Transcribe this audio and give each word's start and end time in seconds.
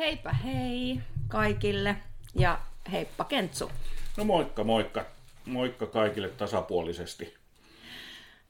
Heipä 0.00 0.32
hei 0.32 1.00
kaikille 1.28 1.96
ja 2.34 2.58
heippa 2.92 3.24
Kentsu. 3.24 3.70
No 4.16 4.24
moikka, 4.24 4.64
moikka. 4.64 5.04
Moikka 5.46 5.86
kaikille 5.86 6.28
tasapuolisesti. 6.28 7.34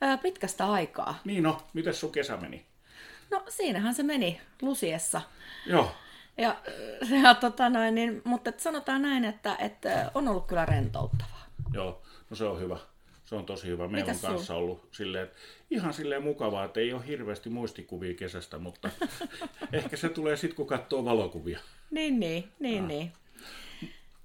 Ää, 0.00 0.16
pitkästä 0.18 0.70
aikaa. 0.72 1.18
Niin 1.24 1.42
no, 1.42 1.62
miten 1.72 1.94
sun 1.94 2.12
kesä 2.12 2.36
meni? 2.36 2.66
No 3.30 3.44
siinähän 3.48 3.94
se 3.94 4.02
meni 4.02 4.40
Lusiessa. 4.62 5.20
Joo, 5.66 5.90
Ja, 6.36 6.56
ja 7.22 7.34
tota 7.34 7.68
noin, 7.70 7.94
niin, 7.94 8.22
mutta 8.24 8.52
sanotaan 8.56 9.02
näin, 9.02 9.24
että, 9.24 9.56
että 9.58 10.10
on 10.14 10.28
ollut 10.28 10.46
kyllä 10.46 10.66
rentouttavaa. 10.66 11.46
joo, 11.72 12.02
no 12.30 12.36
se 12.36 12.44
on 12.44 12.60
hyvä. 12.60 12.78
Se 13.30 13.36
on 13.36 13.46
tosi 13.46 13.66
hyvä. 13.66 13.88
Meillä 13.88 14.12
Mitäs 14.12 14.24
on 14.24 14.30
kanssa 14.34 14.54
ollut 14.54 14.88
silleen, 14.92 15.24
että 15.24 15.36
ihan 15.70 15.92
silleen 15.92 16.22
mukavaa, 16.22 16.64
että 16.64 16.80
ei 16.80 16.92
ole 16.92 17.06
hirveästi 17.06 17.50
muistikuvia 17.50 18.14
kesästä, 18.14 18.58
mutta 18.58 18.90
ehkä 19.72 19.96
se 19.96 20.08
tulee 20.08 20.36
sitten, 20.36 20.56
kun 20.56 20.66
katsoo 20.66 21.04
valokuvia. 21.04 21.58
Niin, 21.90 22.20
niin, 22.20 22.52
niin, 22.58 22.88
niin. 22.88 23.12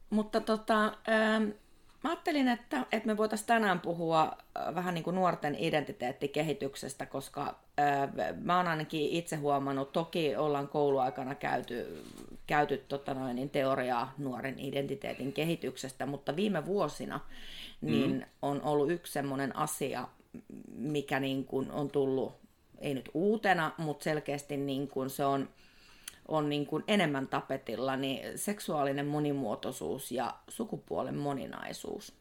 Mutta 0.10 0.42
tota, 0.42 0.86
ähm, 0.86 1.44
mä 2.04 2.10
ajattelin, 2.10 2.48
että, 2.48 2.86
että 2.92 3.08
me 3.08 3.18
voitaisiin 3.18 3.48
tänään 3.48 3.80
puhua 3.80 4.38
äh, 4.58 4.76
vähän 4.76 4.94
niin 4.94 5.04
kuin 5.04 5.16
nuorten 5.16 5.56
identiteettikehityksestä, 5.60 7.06
koska 7.06 7.60
äh, 7.80 8.36
mä 8.42 8.58
oon 8.58 8.68
ainakin 8.68 9.10
itse 9.10 9.36
huomannut, 9.36 9.92
toki 9.92 10.36
ollaan 10.36 10.68
kouluaikana 10.68 11.36
käyty, 11.36 12.04
käyty 12.48 12.78
tota 12.78 13.14
noin, 13.14 13.36
niin 13.36 13.50
teoriaa 13.50 14.14
nuoren 14.18 14.60
identiteetin 14.60 15.34
kehityksestä, 15.34 16.06
mutta 16.06 16.36
viime 16.36 16.66
vuosina 16.66 17.20
niin 17.82 18.12
mm. 18.12 18.26
on 18.42 18.62
ollut 18.62 18.92
yksi 18.92 19.14
semmoinen 19.14 19.56
asia, 19.56 20.08
mikä 20.68 21.20
niin 21.20 21.46
kuin 21.46 21.72
on 21.72 21.90
tullut, 21.90 22.34
ei 22.80 22.94
nyt 22.94 23.10
uutena, 23.14 23.72
mutta 23.78 24.04
selkeästi 24.04 24.58
niin 24.58 24.88
kuin 24.88 25.10
se 25.10 25.26
on 25.26 25.50
on 26.28 26.50
niin 26.50 26.66
kuin 26.66 26.84
enemmän 26.88 27.28
tapetilla, 27.28 27.96
niin 27.96 28.40
seksuaalinen 28.40 29.06
monimuotoisuus 29.06 30.12
ja 30.12 30.36
sukupuolen 30.48 31.18
moninaisuus. 31.18 32.14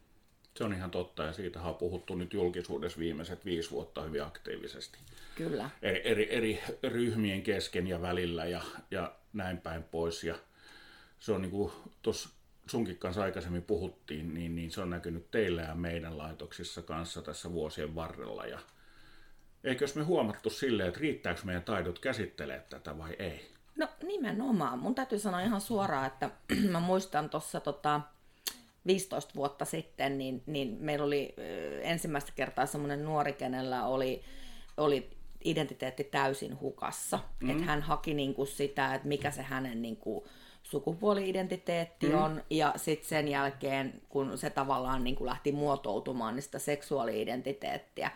Se 0.56 0.64
on 0.64 0.72
ihan 0.72 0.90
totta 0.90 1.22
ja 1.22 1.32
siitä 1.32 1.62
on 1.62 1.74
puhuttu 1.74 2.14
nyt 2.14 2.32
julkisuudessa 2.32 2.98
viimeiset 2.98 3.44
viisi 3.44 3.70
vuotta 3.70 4.02
hyvin 4.02 4.22
aktiivisesti. 4.22 4.98
Kyllä. 5.34 5.70
Eri, 5.82 6.02
eri, 6.06 6.28
eri 6.30 6.62
ryhmien 6.82 7.42
kesken 7.42 7.86
ja 7.86 8.02
välillä 8.02 8.44
ja, 8.44 8.62
ja 8.90 9.14
näin 9.32 9.58
päin 9.58 9.82
pois. 9.82 10.24
Ja 10.24 10.34
se 11.18 11.32
on 11.32 11.42
niin 11.42 11.50
kuin 11.50 11.72
tuossa 12.02 12.28
sunkin 12.66 12.98
kanssa 12.98 13.22
aikaisemmin 13.22 13.62
puhuttiin, 13.62 14.34
niin, 14.34 14.54
niin 14.54 14.70
se 14.70 14.80
on 14.80 14.90
näkynyt 14.90 15.30
teillä 15.30 15.62
ja 15.62 15.74
meidän 15.74 16.18
laitoksissa 16.18 16.82
kanssa 16.82 17.22
tässä 17.22 17.52
vuosien 17.52 17.94
varrella. 17.94 18.46
Ja 18.46 18.58
eikös 19.64 19.94
me 19.94 20.02
huomattu 20.02 20.50
silleen, 20.50 20.88
että 20.88 21.00
riittääkö 21.00 21.40
meidän 21.44 21.62
taidot 21.62 21.98
käsittelee 21.98 22.66
tätä 22.70 22.98
vai 22.98 23.16
ei? 23.18 23.54
No 23.76 23.88
nimenomaan. 24.02 24.78
Mun 24.78 24.94
täytyy 24.94 25.18
sanoa 25.18 25.40
ihan 25.40 25.60
suoraan, 25.60 26.06
että 26.06 26.30
mä 26.72 26.80
muistan 26.80 27.30
tuossa 27.30 27.60
tota, 27.60 28.00
15 28.86 29.34
vuotta 29.34 29.64
sitten, 29.64 30.18
niin, 30.18 30.42
niin 30.46 30.76
meillä 30.80 31.04
oli 31.04 31.34
ensimmäistä 31.82 32.32
kertaa 32.34 32.66
semmoinen 32.66 33.04
nuori, 33.04 33.32
kenellä 33.32 33.86
oli, 33.86 34.22
oli 34.76 35.10
identiteetti 35.44 36.04
täysin 36.04 36.60
hukassa. 36.60 37.18
Mm. 37.40 37.50
Että 37.50 37.64
hän 37.64 37.82
haki 37.82 38.14
niinku 38.14 38.46
sitä, 38.46 38.94
että 38.94 39.08
mikä 39.08 39.30
se 39.30 39.42
hänen 39.42 39.82
niinku 39.82 40.26
sukupuoli-identiteetti 40.62 42.08
mm. 42.08 42.14
on, 42.14 42.42
ja 42.50 42.72
sitten 42.76 43.08
sen 43.08 43.28
jälkeen, 43.28 44.02
kun 44.08 44.38
se 44.38 44.50
tavallaan 44.50 45.04
niinku 45.04 45.26
lähti 45.26 45.52
muotoutumaan, 45.52 46.34
niin 46.34 46.42
sitä 46.42 46.58
seksuaali-identiteettiä. 46.58 48.10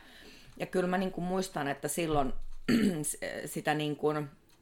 Ja 0.57 0.67
kyllä 0.67 0.87
mä 0.87 0.99
niinku 0.99 1.21
muistan, 1.21 1.69
että 1.69 1.89
silloin 1.89 2.33
sitä, 3.45 3.75
niinku, 3.75 4.09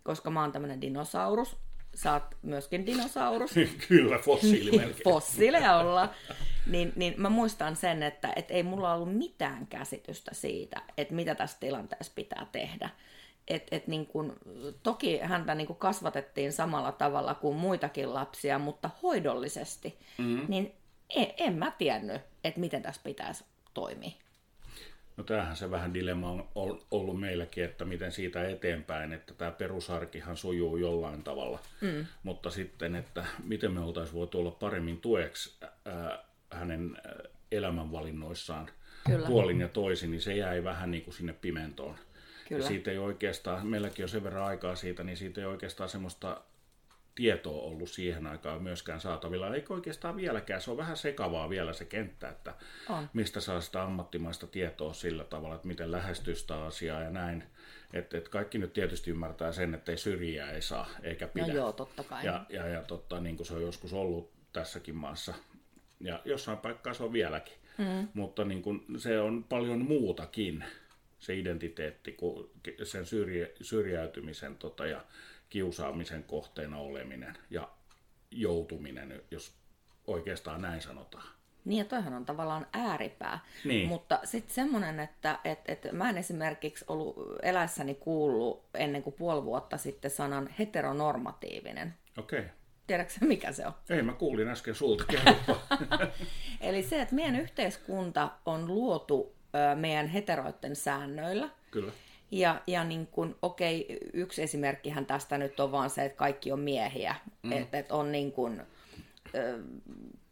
koska 0.03 0.31
mä 0.31 0.41
oon 0.41 0.53
tämmöinen 0.53 0.81
dinosaurus, 0.81 1.56
sä 1.94 2.12
oot 2.12 2.22
myöskin 2.42 2.87
dinosaurus, 2.87 3.55
Kyllä, 3.89 4.19
fossiili 4.19 4.78
melkein. 4.78 5.05
fossiileja 5.12 5.77
olla, 5.77 6.09
niin, 6.67 6.92
niin 6.97 7.14
mä 7.17 7.28
muistan 7.28 7.77
sen, 7.77 8.03
että 8.03 8.33
et 8.36 8.50
ei 8.50 8.62
mulla 8.62 8.95
ollut 8.95 9.19
mitään 9.19 9.67
käsitystä 9.67 10.34
siitä, 10.34 10.82
että 10.99 11.15
mitä 11.15 11.34
tässä 11.34 11.56
tilanteessa 11.60 12.12
pitää 12.15 12.47
tehdä. 12.53 12.91
Et, 13.49 13.66
et 13.71 13.87
niin 13.87 14.06
kun, 14.06 14.37
toki 14.82 15.19
häntä 15.19 15.55
niin 15.55 15.66
kun 15.66 15.76
kasvatettiin 15.76 16.53
samalla 16.53 16.93
tavalla 16.93 17.34
kuin 17.34 17.56
muitakin 17.56 18.15
lapsia, 18.15 18.59
mutta 18.59 18.91
hoidollisesti, 19.03 19.99
mm-hmm. 20.19 20.44
niin 20.49 20.72
en, 21.10 21.26
en 21.37 21.55
mä 21.55 21.71
tiennyt, 21.71 22.22
että 22.44 22.60
miten 22.60 22.82
tässä 22.82 23.00
pitäisi 23.05 23.44
toimia. 23.75 24.10
No 25.16 25.25
tämähän 25.25 25.56
se 25.56 25.71
vähän 25.71 25.94
dilemma 25.94 26.31
on 26.31 26.49
ol- 26.55 26.81
ollut 26.91 27.21
meilläkin, 27.21 27.65
että 27.65 27.84
miten 27.84 28.12
siitä 28.12 28.49
eteenpäin, 28.49 29.12
että 29.12 29.34
tämä 29.34 29.50
perusarkihan 29.50 30.37
sujuu 30.37 30.76
jollain 30.76 31.22
tavalla, 31.22 31.59
mm. 31.81 32.06
mutta 32.22 32.50
sitten, 32.50 32.97
että 32.97 33.25
miten 33.44 33.72
me 33.72 33.81
oltaisiin 33.81 34.16
voitu 34.16 34.41
olla 34.41 34.50
paremmin 34.50 35.00
tueksi 35.00 35.56
ää, 35.84 36.25
hänen 36.51 36.97
ää, 37.05 37.15
elämänvalinnoissaan 37.53 38.71
Kyllä. 39.07 39.27
puolin 39.27 39.61
ja 39.61 39.69
toisin, 39.69 40.11
niin 40.11 40.21
se 40.21 40.37
jäi 40.37 40.65
vähän 40.65 40.91
niin 40.91 41.05
kuin 41.05 41.15
sinne 41.15 41.33
pimentoon. 41.33 41.97
Kyllä. 42.49 42.62
Ja 42.62 42.69
siitä 42.69 42.91
ei 42.91 42.99
oikeastaan, 42.99 43.67
meilläkin 43.67 44.05
on 44.05 44.09
sen 44.09 44.25
verran 44.25 44.45
aikaa 44.45 44.77
siitä, 44.77 45.05
niin 45.05 45.17
siitä 45.17 45.41
ei 45.41 45.47
oikeastaan 45.47 45.89
semmoista 45.89 46.41
tietoa 47.15 47.62
ollut 47.62 47.91
siihen 47.91 48.27
aikaan 48.27 48.62
myöskään 48.62 49.01
saatavilla. 49.01 49.55
Eikä 49.55 49.75
oikeastaan 49.75 50.17
vieläkään. 50.17 50.61
Se 50.61 50.71
on 50.71 50.77
vähän 50.77 50.97
sekavaa 50.97 51.51
vielä 51.51 51.73
se 51.73 51.85
kenttä, 51.85 52.29
että 52.29 52.55
On. 52.89 53.11
mistä 53.12 53.41
saa 53.41 53.61
sitä 53.61 53.83
ammattimaista 53.83 54.47
tietoa 54.47 54.93
sillä 54.93 55.25
tavalla, 55.25 55.55
että 55.55 55.69
miten 55.69 55.93
lähestyy 55.93 56.35
sitä 56.35 56.65
asiaa 56.65 57.01
ja 57.01 57.11
näin. 57.11 57.45
Että 57.93 58.19
et 58.19 58.29
kaikki 58.29 58.59
nyt 58.59 58.73
tietysti 58.73 59.11
ymmärtää 59.11 59.53
sen, 59.53 59.75
että 59.75 59.93
ei 59.93 59.99
syrjiä 59.99 60.51
ei 60.51 60.62
saa 60.62 60.89
eikä 61.03 61.29
pidä. 61.29 61.47
No 61.47 61.55
joo, 61.55 61.73
totta 61.73 62.05
kai. 62.05 62.27
Ja, 62.27 62.47
ja, 62.49 62.67
ja 62.67 62.83
totta, 62.83 63.21
niin 63.21 63.37
kuin 63.37 63.47
se 63.47 63.55
on 63.55 63.62
joskus 63.62 63.93
ollut 63.93 64.31
tässäkin 64.53 64.97
maassa. 64.97 65.35
Ja 66.01 66.21
jossain 66.25 66.59
paikkaa 66.59 66.95
se 66.95 67.03
on 67.03 67.12
vieläkin. 67.12 67.55
Mm. 67.79 68.09
Mutta 68.15 68.45
niin 68.45 68.62
kuin, 68.62 68.84
se 68.99 69.21
on 69.21 69.45
paljon 69.45 69.84
muutakin, 69.84 70.65
se 71.19 71.34
identiteetti, 71.34 72.12
kuin 72.12 72.51
sen 72.83 73.07
syrjä, 73.07 73.47
syrjäytymisen 73.62 74.56
tota, 74.56 74.87
ja 74.87 75.05
kiusaamisen 75.49 76.25
kohteena 76.25 76.79
oleminen 76.79 77.39
ja 77.51 77.69
joutuminen, 78.31 79.23
jos 79.31 79.53
oikeastaan 80.06 80.62
näin 80.62 80.83
sanotaan. 80.83 81.29
Niin 81.65 81.79
ja 81.79 81.85
toihan 81.85 82.15
on 82.15 82.27
tavallaan 82.27 82.67
ääripää. 82.73 83.39
Niin. 83.65 83.89
Mutta 83.89 84.21
sitten 84.25 84.55
semmoinen, 84.55 85.01
että 85.01 85.39
et, 85.45 85.59
et 85.69 85.93
mä 85.93 86.11
en 86.11 86.19
esimerkiksi 86.19 86.85
ollut 86.89 87.17
eläessäni 87.43 87.95
kuullut 87.95 88.65
ennen 88.75 89.03
kuin 89.03 89.17
puoli 89.19 89.45
vuotta 89.45 89.77
sitten 89.77 90.11
sanan 90.11 90.49
heteronormatiivinen. 90.59 91.95
Okei. 92.19 92.39
Okay. 92.39 92.51
Tiedätkö 92.87 93.15
mikä 93.21 93.53
se 93.53 93.67
on? 93.67 93.73
Ei, 93.91 94.03
mä 94.03 94.13
kuulin 94.13 94.49
äsken 94.49 94.75
sulta. 94.75 95.05
Eli 96.61 96.83
se, 96.83 97.01
että 97.01 97.15
meidän 97.15 97.37
yhteiskunta 97.37 98.31
on 98.47 98.67
luotu 98.67 99.37
meidän 99.75 100.09
heteroiden 100.09 100.77
säännöillä. 100.77 101.49
Kyllä. 101.71 101.93
Ja, 102.31 102.63
ja 102.67 102.85
niin 102.85 103.07
kun, 103.07 103.39
okei, 103.43 103.99
yksi 104.13 104.43
esimerkkihän 104.43 105.07
tästä 105.07 105.39
nyt 105.39 105.61
on 105.61 105.73
vaan 105.73 105.91
se, 105.91 106.05
että 106.05 106.19
kaikki 106.19 106.53
on 106.53 106.61
miehiä. 106.61 107.15
Mm. 107.43 107.53
Että 107.53 107.79
et 107.79 107.93
on 107.93 108.13
niin 108.13 108.33
kun, 108.33 108.63
ö, 109.35 109.59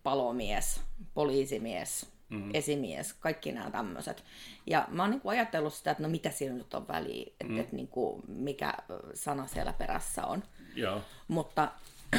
palomies, 0.02 0.80
poliisimies, 1.14 2.06
mm. 2.28 2.50
esimies, 2.54 3.12
kaikki 3.12 3.52
nämä 3.52 3.70
tämmöiset. 3.70 4.24
Ja 4.66 4.88
mä 4.90 5.02
oon 5.02 5.10
niin 5.10 5.20
ajatellut 5.24 5.74
sitä, 5.74 5.90
että 5.90 6.02
no 6.02 6.08
mitä 6.08 6.30
siinä 6.30 6.54
nyt 6.54 6.74
on 6.74 6.88
väliä, 6.88 7.26
että 7.40 7.52
mm. 7.52 7.60
et, 7.60 7.72
niin 7.72 7.88
kuin, 7.88 8.22
mikä 8.28 8.74
sana 9.14 9.46
siellä 9.46 9.72
perässä 9.72 10.26
on. 10.26 10.42
Joo. 10.74 11.00
Mutta 11.28 11.68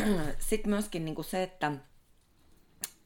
sitten 0.50 0.70
myöskin 0.70 1.06
niin 1.06 1.16
kuin 1.16 1.26
se, 1.26 1.44
että 1.44 1.72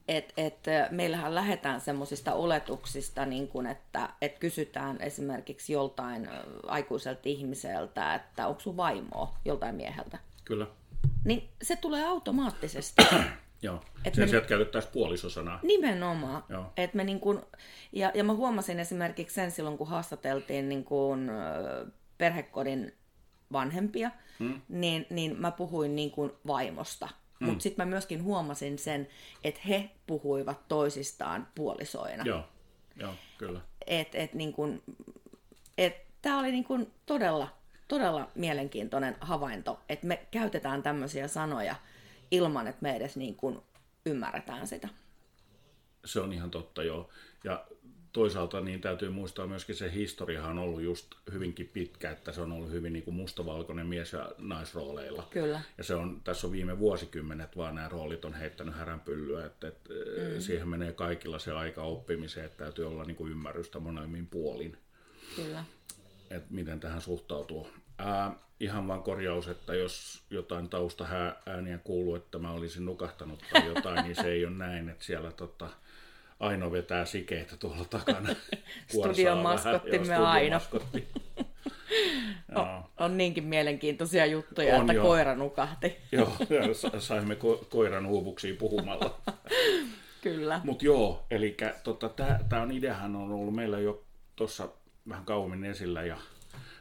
et, 0.08 0.32
et, 0.36 0.58
meillähän 0.90 1.34
lähdetään 1.34 1.80
semmoisista 1.80 2.34
oletuksista, 2.34 3.26
niin 3.26 3.48
kuin, 3.48 3.66
että 3.66 4.08
et 4.22 4.38
kysytään 4.38 5.00
esimerkiksi 5.00 5.72
joltain 5.72 6.28
aikuiselta 6.66 7.20
ihmiseltä, 7.24 8.14
että 8.14 8.46
onko 8.46 8.60
sun 8.60 8.76
vaimoa 8.76 9.38
joltain 9.44 9.74
mieheltä. 9.74 10.18
Kyllä. 10.44 10.66
Niin 11.24 11.48
se 11.62 11.76
tulee 11.76 12.06
automaattisesti. 12.06 13.02
Joo. 13.62 13.80
Et 14.04 14.14
Sen 14.14 14.28
sieltä 14.28 14.48
käytettäisiin 14.48 14.92
puolisosanaa. 14.92 15.60
Nimenomaan. 15.62 16.44
Joo. 16.48 16.72
Et 16.76 16.94
me 16.94 17.04
niin 17.04 17.20
kun, 17.20 17.46
ja, 17.92 18.10
ja 18.14 18.24
mä 18.24 18.32
huomasin 18.32 18.80
esimerkiksi 18.80 19.34
sen 19.34 19.50
silloin, 19.50 19.78
kun 19.78 19.88
haastateltiin 19.88 20.68
niin 20.68 20.84
kun, 20.84 21.30
perhekodin 22.18 22.94
vanhempia, 23.52 24.10
hmm. 24.38 24.60
niin, 24.68 25.06
niin 25.10 25.40
mä 25.40 25.50
puhuin 25.50 25.96
niin 25.96 26.10
kuin 26.10 26.32
vaimosta. 26.46 27.08
Hmm. 27.40 27.48
Mutta 27.48 27.62
sitten 27.62 27.86
mä 27.86 27.90
myöskin 27.90 28.22
huomasin 28.22 28.78
sen, 28.78 29.08
että 29.44 29.60
he 29.68 29.90
puhuivat 30.06 30.68
toisistaan 30.68 31.48
puolisoina. 31.54 32.24
Joo. 32.24 32.44
Joo, 32.96 33.14
kyllä. 33.38 33.60
Et, 33.86 34.14
et 34.14 34.34
niin 34.34 34.52
kun, 34.52 34.82
et 35.78 35.94
tää 36.22 36.38
oli 36.38 36.52
niin 36.52 36.64
kun 36.64 36.92
todella, 37.06 37.48
todella 37.88 38.30
mielenkiintoinen 38.34 39.16
havainto, 39.20 39.80
että 39.88 40.06
me 40.06 40.26
käytetään 40.30 40.82
tämmöisiä 40.82 41.28
sanoja 41.28 41.76
ilman, 42.30 42.66
että 42.66 42.82
me 42.82 42.96
edes 42.96 43.16
niin 43.16 43.36
kun 43.36 43.62
ymmärretään 44.06 44.66
sitä. 44.66 44.88
Se 46.04 46.20
on 46.20 46.32
ihan 46.32 46.50
totta, 46.50 46.82
joo. 46.82 47.08
Ja 47.44 47.66
toisaalta 48.12 48.60
niin 48.60 48.80
täytyy 48.80 49.10
muistaa 49.10 49.46
myöskin 49.46 49.74
se 49.74 49.92
historiahan 49.92 50.50
on 50.50 50.58
ollut 50.58 50.82
just 50.82 51.06
hyvinkin 51.32 51.68
pitkä, 51.68 52.10
että 52.10 52.32
se 52.32 52.40
on 52.40 52.52
ollut 52.52 52.70
hyvin 52.70 52.92
niin 52.92 53.02
kuin 53.02 53.14
mustavalkoinen 53.14 53.86
mies- 53.86 54.12
ja 54.12 54.32
naisrooleilla. 54.38 55.28
Kyllä. 55.30 55.60
Ja 55.78 55.84
se 55.84 55.94
on, 55.94 56.20
tässä 56.24 56.46
on 56.46 56.52
viime 56.52 56.78
vuosikymmenet 56.78 57.56
vaan 57.56 57.74
nämä 57.74 57.88
roolit 57.88 58.24
on 58.24 58.34
heittänyt 58.34 58.76
häränpyllyä, 58.76 59.46
että, 59.46 59.68
että 59.68 59.90
mm. 60.34 60.40
siihen 60.40 60.68
menee 60.68 60.92
kaikilla 60.92 61.38
se 61.38 61.52
aika 61.52 61.82
oppimiseen, 61.82 62.46
että 62.46 62.64
täytyy 62.64 62.88
olla 62.88 63.04
niin 63.04 63.16
kuin 63.16 63.32
ymmärrystä 63.32 63.78
molemmin 63.78 64.26
puolin. 64.26 64.78
Kyllä. 65.36 65.64
Että 66.30 66.54
miten 66.54 66.80
tähän 66.80 67.00
suhtautuu. 67.00 67.68
Ää, 67.98 68.32
ihan 68.60 68.88
vain 68.88 69.02
korjaus, 69.02 69.48
että 69.48 69.74
jos 69.74 70.22
jotain 70.30 70.68
taustaääniä 70.68 71.78
kuuluu, 71.78 72.14
että 72.14 72.38
mä 72.38 72.52
olisin 72.52 72.84
nukahtanut 72.84 73.44
tai 73.52 73.66
jotain, 73.66 74.04
niin 74.04 74.16
se 74.16 74.28
ei 74.28 74.44
ole 74.44 74.54
näin, 74.54 74.88
että 74.88 75.04
siellä 75.04 75.32
tota, 75.32 75.68
Aino 76.40 76.72
vetää 76.72 77.04
sikeitä 77.04 77.56
tuolla 77.56 77.84
takana. 77.84 78.34
Studion 78.88 79.38
maskottimme 79.38 80.16
Aino. 80.16 80.60
on, 82.54 82.84
on 83.04 83.16
niinkin 83.16 83.44
mielenkiintoisia 83.44 84.26
juttuja, 84.26 84.74
on 84.74 84.80
että 84.80 84.92
jo. 84.92 85.02
koira 85.02 85.34
nukahti. 85.34 85.96
joo, 86.12 86.32
saimme 86.98 87.34
ko- 87.34 87.64
koiran 87.68 88.06
uuvuksiin 88.06 88.56
puhumalla. 88.56 89.20
Kyllä. 90.20 90.60
Mutta 90.64 90.84
joo, 90.84 91.26
eli 91.30 91.56
tota, 91.84 92.10
tämä 92.48 92.62
on 92.62 92.72
ideahan 92.72 93.16
on 93.16 93.32
ollut 93.32 93.54
meillä 93.54 93.78
jo 93.78 94.04
tuossa 94.36 94.68
vähän 95.08 95.24
kauemmin 95.24 95.64
esillä 95.64 96.02
ja 96.02 96.16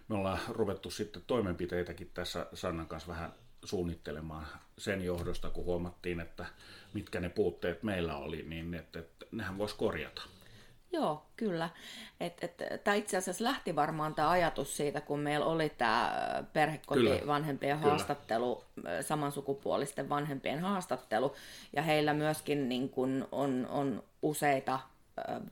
me 0.07 0.15
ollaan 0.15 0.39
ruvettu 0.49 0.89
sitten 0.89 1.21
toimenpiteitäkin 1.27 2.11
tässä 2.13 2.45
Sannan 2.53 2.87
kanssa 2.87 3.11
vähän 3.11 3.33
suunnittelemaan 3.65 4.47
sen 4.77 5.05
johdosta, 5.05 5.49
kun 5.49 5.65
huomattiin, 5.65 6.19
että 6.19 6.45
mitkä 6.93 7.19
ne 7.19 7.29
puutteet 7.29 7.83
meillä 7.83 8.15
oli, 8.15 8.43
niin 8.43 8.73
että, 8.73 8.99
että 8.99 9.25
nehän 9.31 9.57
voisi 9.57 9.75
korjata. 9.75 10.21
Joo, 10.91 11.25
kyllä. 11.37 11.69
Et, 12.19 12.43
et, 12.43 12.83
tämä 12.83 12.95
itse 12.95 13.17
asiassa 13.17 13.43
lähti 13.43 13.75
varmaan 13.75 14.15
tämä 14.15 14.29
ajatus 14.29 14.77
siitä, 14.77 15.01
kun 15.01 15.19
meillä 15.19 15.45
oli 15.45 15.69
tämä 15.69 16.13
perhekotivanhempien 16.53 17.77
kyllä. 17.77 17.89
haastattelu, 17.91 18.63
kyllä. 18.75 19.01
samansukupuolisten 19.01 20.09
vanhempien 20.09 20.59
haastattelu, 20.59 21.35
ja 21.75 21.81
heillä 21.81 22.13
myöskin 22.13 22.69
niin 22.69 22.89
kun 22.89 23.27
on, 23.31 23.67
on 23.69 24.03
useita 24.21 24.79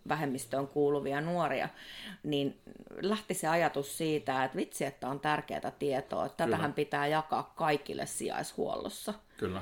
vähemmistöön 0.07 0.67
kuuluvia 0.67 1.21
nuoria, 1.21 1.69
niin 2.23 2.59
lähti 3.01 3.33
se 3.33 3.47
ajatus 3.47 3.97
siitä, 3.97 4.43
että 4.43 4.57
vitsi, 4.57 4.85
että 4.85 5.07
on 5.09 5.19
tärkeää 5.19 5.71
tietoa, 5.79 6.25
että 6.25 6.43
Kyllä. 6.43 6.55
tätähän 6.55 6.73
pitää 6.73 7.07
jakaa 7.07 7.53
kaikille 7.55 8.05
sijaishuollossa. 8.05 9.13
Kyllä. 9.37 9.61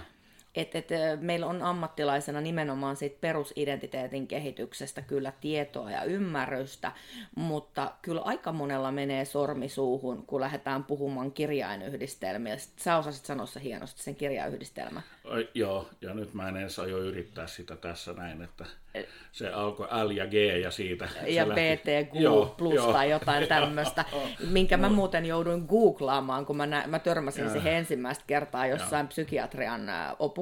Et, 0.56 0.76
et, 0.76 0.90
meillä 1.20 1.46
on 1.46 1.62
ammattilaisena 1.62 2.42
nimenomaan 2.42 2.96
siitä 2.96 3.18
perusidentiteetin 3.22 4.28
kehityksestä 4.28 5.02
kyllä 5.02 5.34
tietoa 5.42 5.92
ja 5.92 6.04
ymmärrystä, 6.04 6.92
mutta 7.36 7.92
kyllä 8.02 8.22
aika 8.22 8.52
monella 8.52 8.92
menee 8.92 9.26
sormi 9.26 9.70
suuhun, 9.70 10.26
kun 10.26 10.42
lähdetään 10.42 10.84
puhumaan 10.84 11.32
kirjainyhdistelmistä. 11.32 12.84
Sä 12.84 12.98
osasit 12.98 13.26
sanoa 13.26 13.46
se 13.46 13.64
hienosti, 13.64 14.04
sen 14.04 14.16
kirjainyhdistelmä. 14.16 15.02
Joo, 15.54 15.90
ja 16.02 16.14
nyt 16.14 16.34
mä 16.34 16.50
en 16.50 16.58
edes 16.58 16.80
aio 16.80 16.98
yrittää 16.98 17.48
sitä 17.48 17.76
tässä 17.76 18.14
näin, 18.14 18.42
että 18.42 18.66
se 19.32 19.50
alkoi 19.50 19.88
L 20.04 20.10
ja 20.10 20.28
G 20.28 20.34
ja 20.62 20.72
siitä. 20.72 21.10
Ja 21.28 21.46
BT, 21.46 22.10
Q 22.12 22.16
plus 22.58 22.76
joo. 22.76 22.94
tai 22.94 23.10
jotain 23.10 23.48
tämmöistä, 23.48 24.06
minkä 24.50 24.78
mä 24.78 24.90
muuten 24.90 25.26
jouduin 25.26 25.66
googlaamaan, 25.70 26.46
kun 26.46 26.58
mä, 26.58 26.66
nä- 26.66 26.88
mä 26.88 27.00
törmäsin 27.00 27.46
ja. 27.46 27.52
siihen 27.52 27.74
ensimmäistä 27.74 28.24
kertaa 28.28 28.68
jossain 28.68 29.04
ja. 29.04 29.08
psykiatrian 29.08 29.82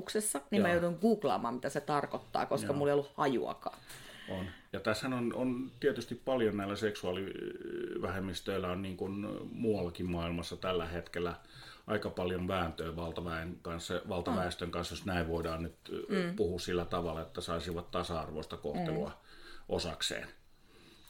opuksessa, 0.04 0.42
niin 0.52 0.60
ja. 0.60 0.68
mä 0.68 0.74
jouduin 0.74 0.98
googlaamaan, 1.02 1.54
mitä 1.54 1.70
se 1.70 1.82
tarkoittaa, 1.82 2.46
koska 2.46 2.68
ja. 2.68 2.74
mulla 2.74 2.92
ei 2.92 2.94
ollut 2.94 3.14
hajuakaan. 3.18 3.78
On. 4.30 4.46
Ja 4.74 4.80
tässä 4.80 5.08
on, 5.08 5.34
on 5.36 5.72
tietysti 5.80 6.16
paljon 6.16 6.58
näillä 6.58 6.76
seksuaalivähemmistöillä 6.76 8.68
on 8.68 8.82
niin 8.82 8.98
kuin 8.98 9.28
muuallakin 9.52 10.12
maailmassa 10.12 10.58
tällä 10.58 10.86
hetkellä– 10.86 11.36
aika 11.88 12.10
paljon 12.10 12.48
vääntöä 12.48 12.96
valtaväen 12.96 13.60
kanssa, 13.62 14.02
valtaväestön 14.10 14.72
kanssa, 14.72 14.94
jos 14.94 15.06
näin 15.06 15.28
voidaan 15.28 15.64
nyt 15.64 15.76
mm. 16.10 16.36
puhua 16.36 16.60
sillä 16.60 16.86
tavalla, 16.86 17.22
että 17.22 17.42
saisivat 17.42 17.92
tasa-arvoista 17.92 18.58
kohtelua 18.58 19.10
mm. 19.10 19.16
osakseen. 19.70 20.28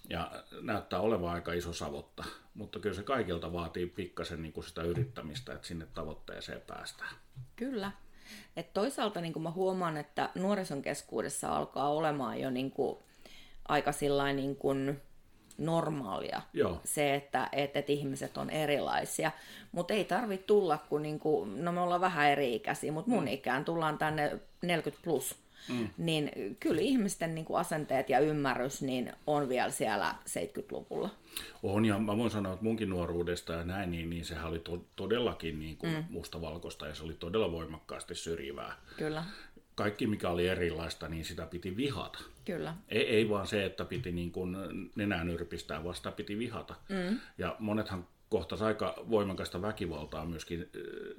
Ja 0.10 0.32
näyttää 0.62 1.00
olevan 1.00 1.34
aika 1.34 1.54
iso 1.54 1.74
savotta, 1.74 2.24
mutta 2.54 2.80
kyllä 2.80 2.96
se 2.96 3.04
kaikilta 3.04 3.54
vaatii 3.54 3.86
pikkasen 3.86 4.42
niin 4.42 4.54
kuin 4.54 4.64
sitä 4.64 4.84
yrittämistä, 4.84 5.54
että 5.54 5.68
sinne 5.68 5.88
tavoitteeseen 5.94 6.62
päästään. 6.62 7.16
Kyllä. 7.56 7.92
Et 8.58 8.74
toisaalta 8.74 9.22
niin 9.22 9.42
mä 9.42 9.52
huomaan, 9.52 9.98
että 9.98 10.30
nuorison 10.36 10.82
keskuudessa 10.82 11.56
alkaa 11.56 11.90
olemaan 11.90 12.40
jo 12.40 12.50
niin 12.50 12.72
kuin 12.72 12.98
aika 13.68 13.92
sillain 13.92 14.36
niin 14.36 14.56
kuin 14.56 15.02
normaalia 15.58 16.42
Joo. 16.54 16.82
se, 16.86 17.16
että, 17.16 17.50
että, 17.52 17.80
että 17.80 17.92
ihmiset 17.92 18.38
on 18.38 18.50
erilaisia. 18.50 19.32
Mutta 19.72 19.94
ei 19.94 20.06
tarvitse 20.06 20.46
tulla, 20.46 20.78
kun 20.78 21.02
niinku, 21.02 21.46
no 21.46 21.72
me 21.72 21.80
ollaan 21.80 22.02
vähän 22.02 22.30
eri-ikäisiä, 22.30 22.92
mutta 22.92 23.12
mun 23.12 23.24
mm. 23.24 23.28
ikään 23.28 23.66
tullaan 23.66 23.98
tänne 23.98 24.40
40 24.62 25.04
plus. 25.04 25.43
Mm. 25.70 25.90
Niin 25.98 26.32
kyllä 26.60 26.82
ihmisten 26.82 27.36
niin 27.36 27.46
kuin 27.46 27.60
asenteet 27.60 28.10
ja 28.10 28.20
ymmärrys 28.20 28.82
niin 28.82 29.14
on 29.28 29.50
vielä 29.50 29.72
siellä 29.72 30.16
70-luvulla. 30.30 31.10
On, 31.64 31.86
ja 31.86 32.00
mä 32.00 32.18
voin 32.18 32.32
sanoa, 32.32 32.54
että 32.54 32.66
munkin 32.66 32.90
nuoruudesta 32.90 33.54
ja 33.54 33.64
näin, 33.64 33.92
niin, 33.92 34.10
niin 34.10 34.26
sehän 34.26 34.50
oli 34.50 34.60
to- 34.60 34.86
todellakin 34.96 35.60
niin 35.60 35.78
kuin 35.78 35.94
mm. 35.94 36.04
mustavalkoista 36.10 36.88
ja 36.88 36.96
se 36.96 37.04
oli 37.04 37.14
todella 37.14 37.52
voimakkaasti 37.52 38.16
syrjivää. 38.16 38.78
Kyllä 38.98 39.24
kaikki 39.76 40.08
mikä 40.08 40.30
oli 40.30 40.48
erilaista, 40.48 41.08
niin 41.08 41.26
sitä 41.26 41.46
piti 41.46 41.78
vihata. 41.78 42.20
Kyllä. 42.46 42.76
Ei, 42.90 43.08
ei 43.08 43.30
vaan 43.30 43.48
se, 43.48 43.66
että 43.66 43.86
piti 43.86 44.12
niin 44.12 44.32
kuin 44.32 44.56
nenään 44.96 45.30
yrpistää, 45.30 45.84
vaan 45.84 45.96
sitä 45.96 46.12
piti 46.12 46.38
vihata. 46.40 46.76
Mm. 46.90 47.20
Ja 47.38 47.56
monethan 47.60 48.08
kohtas 48.34 48.62
aika 48.62 48.96
voimakasta 49.10 49.62
väkivaltaa 49.62 50.26
myöskin 50.26 50.70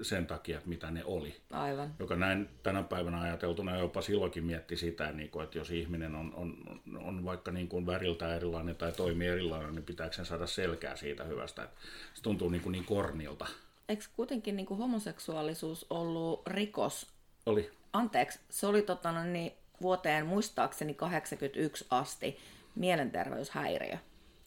sen 0.03 0.27
takia, 0.27 0.57
että 0.57 0.69
mitä 0.69 0.91
ne 0.91 1.05
oli. 1.05 1.37
Aivan. 1.51 1.95
Joka 1.99 2.17
näin 2.17 2.49
tänä 2.63 2.83
päivänä 2.83 3.21
ajateltuna 3.21 3.79
jopa 3.79 4.03
silloinkin 4.03 4.45
mietti 4.45 4.77
sitä, 4.77 5.13
niin 5.13 5.31
että 5.43 5.59
jos 5.59 5.71
ihminen 5.71 6.15
on, 6.15 6.35
on, 6.35 6.81
on 6.97 7.25
vaikka 7.25 7.51
niin 7.53 7.69
kuin 7.69 7.87
väriltä 7.87 8.37
erilainen 8.37 8.77
tai 8.77 8.93
toimii 8.93 9.29
erilainen, 9.29 9.75
niin 9.75 9.85
pitääkö 9.85 10.17
sen 10.17 10.27
saada 10.27 10.47
selkää 10.47 10.97
siitä 10.97 11.25
hyvästä. 11.25 11.63
Että 11.63 11.77
se 12.15 12.23
tuntuu 12.23 12.49
niin, 12.49 12.63
kuin 12.63 12.73
niin 12.73 12.85
kornilta. 12.85 13.47
Eikö 13.89 14.05
kuitenkin 14.17 14.57
niin 14.57 14.67
kuin 14.67 14.79
homoseksuaalisuus 14.79 15.87
ollut 15.91 16.47
rikos? 16.47 17.07
Oli 17.47 17.71
anteeksi, 17.93 18.39
se 18.51 18.67
oli 18.67 18.83
tota, 18.83 19.13
no 19.13 19.25
niin, 19.25 19.53
vuoteen 19.83 20.27
muistaakseni 20.27 20.95
81 20.95 21.87
asti 21.91 22.39
mielenterveyshäiriö. 22.75 23.99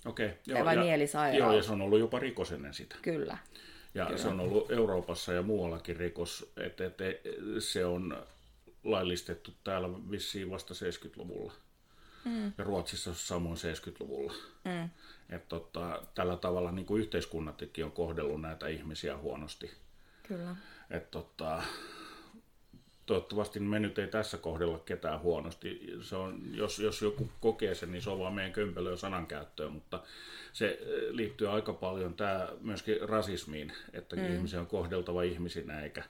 Okei. 0.08 0.34
Okay, 0.50 0.66
vai 0.66 0.76
ja, 0.76 0.82
mielisairaus. 0.82 1.40
Joo, 1.40 1.54
ja 1.54 1.64
se 1.64 1.72
on 1.72 1.82
ollut 1.82 2.00
jopa 2.00 2.20
rikos 2.20 2.52
ennen 2.52 2.74
sitä. 2.74 2.96
Kyllä. 3.02 3.38
Ja 3.94 4.06
Kyllä. 4.06 4.18
se 4.18 4.28
on 4.28 4.40
ollut 4.40 4.72
Euroopassa 4.72 5.34
ja 5.34 5.42
muuallakin 5.42 5.98
rikos, 5.98 6.52
että, 6.58 6.86
että 6.86 7.04
se 7.60 7.86
on 7.86 8.24
laillistettu 8.84 9.54
täällä 9.64 9.90
vissiin 10.12 10.50
vasta 10.50 10.74
70-luvulla. 10.74 11.54
Mm. 12.26 12.54
Ja 12.58 12.64
Ruotsissa 12.64 13.14
samoin 13.14 13.58
70-luvulla. 13.58 14.34
Mm. 14.66 14.90
Että 15.30 15.50
tota, 15.50 16.04
tällä 16.16 16.38
tavalla 16.38 16.72
niin 16.72 16.86
kuin 16.86 17.02
yhteiskunnatkin 17.02 17.86
on 17.86 17.92
kohdellut 17.92 18.42
näitä 18.42 18.68
ihmisiä 18.68 19.18
huonosti. 19.18 19.72
Kyllä. 20.28 20.56
Että 20.90 21.12
tota, 21.12 21.64
toivottavasti 23.08 23.60
me 23.60 23.80
nyt 23.80 24.00
ei 24.00 24.08
tässä 24.08 24.38
kohdella 24.38 24.80
ketään 24.80 25.22
huonosti. 25.22 25.94
Se 26.02 26.16
on, 26.16 26.42
jos, 26.54 26.80
jos 26.80 27.02
joku 27.02 27.30
kokee 27.40 27.76
sen, 27.76 27.92
niin 27.92 28.02
se 28.02 28.10
on 28.10 28.20
vaan 28.20 28.34
meidän 28.34 28.54
kömpelöä 28.54 28.96
sanankäyttöön, 28.96 29.72
mutta 29.72 30.04
se 30.54 30.68
eh, 30.68 30.78
liittyy 31.10 31.50
aika 31.50 31.74
paljon 31.74 32.14
tämä 32.14 32.48
myöskin 32.62 33.10
rasismiin, 33.10 33.72
että 33.94 34.16
mm. 34.16 34.34
ihmisiä 34.34 34.60
on 34.60 34.68
kohdeltava 34.68 35.24
ihmisinä 35.24 35.82
eikä, 35.82 36.04